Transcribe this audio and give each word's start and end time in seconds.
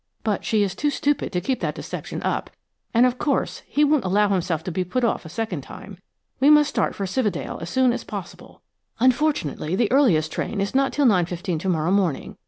But 0.23 0.43
she 0.43 0.63
is 0.63 0.73
too 0.73 0.89
stupid 0.89 1.31
to 1.31 1.39
keep 1.39 1.59
that 1.59 1.75
deception 1.75 2.23
up, 2.23 2.49
and, 2.91 3.05
of 3.05 3.19
course, 3.19 3.61
he 3.67 3.83
won't 3.83 4.03
allow 4.03 4.29
himself 4.29 4.63
to 4.63 4.71
be 4.71 4.83
put 4.83 5.03
off 5.03 5.25
a 5.25 5.29
second 5.29 5.61
time. 5.61 5.99
We 6.39 6.49
must 6.49 6.71
start 6.71 6.95
for 6.95 7.05
Cividale 7.05 7.61
as 7.61 7.69
soon 7.69 7.93
as 7.93 8.03
possible. 8.03 8.63
Unfortunately, 8.99 9.75
the 9.75 9.91
earliest 9.91 10.31
train 10.31 10.59
is 10.59 10.73
not 10.73 10.91
till 10.91 11.05
9.15 11.05 11.59
to 11.59 11.69
morrow 11.69 11.91
morning. 11.91 12.35